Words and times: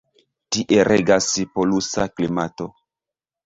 Tie 0.55 0.85
regas 0.87 1.29
polusa 1.59 2.09
klimato. 2.17 2.71